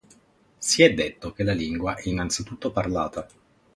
Si 0.57 0.81
è 0.81 0.95
detto 0.95 1.31
che 1.31 1.43
la 1.43 1.53
lingua 1.53 1.93
è 1.95 2.09
innanzitutto 2.09 2.71
parlata. 2.71 3.27